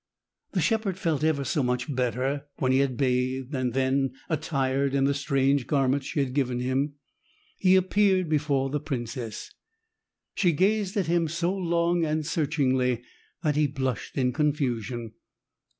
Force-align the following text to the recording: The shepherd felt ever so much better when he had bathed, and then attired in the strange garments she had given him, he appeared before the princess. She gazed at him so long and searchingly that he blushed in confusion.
The 0.53 0.61
shepherd 0.61 0.97
felt 0.97 1.23
ever 1.23 1.43
so 1.43 1.61
much 1.61 1.93
better 1.95 2.47
when 2.57 2.71
he 2.71 2.79
had 2.79 2.97
bathed, 2.97 3.53
and 3.53 3.75
then 3.75 4.13
attired 4.29 4.95
in 4.95 5.03
the 5.03 5.13
strange 5.13 5.67
garments 5.67 6.07
she 6.07 6.19
had 6.21 6.33
given 6.33 6.59
him, 6.59 6.95
he 7.59 7.75
appeared 7.75 8.27
before 8.27 8.71
the 8.71 8.79
princess. 8.79 9.53
She 10.33 10.53
gazed 10.53 10.97
at 10.97 11.05
him 11.05 11.27
so 11.27 11.55
long 11.55 12.03
and 12.03 12.25
searchingly 12.25 13.03
that 13.43 13.55
he 13.55 13.67
blushed 13.67 14.17
in 14.17 14.33
confusion. 14.33 15.11